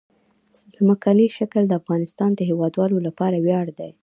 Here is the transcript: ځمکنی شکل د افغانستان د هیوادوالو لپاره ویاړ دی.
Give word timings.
ځمکنی 0.75 1.27
شکل 1.37 1.63
د 1.67 1.73
افغانستان 1.81 2.29
د 2.35 2.41
هیوادوالو 2.49 2.97
لپاره 3.07 3.37
ویاړ 3.45 3.65
دی. 3.79 3.91